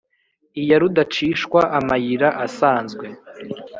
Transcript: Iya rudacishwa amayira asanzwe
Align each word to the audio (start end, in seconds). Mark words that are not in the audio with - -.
Iya 0.61 0.75
rudacishwa 0.81 1.61
amayira 1.77 2.29
asanzwe 2.45 3.05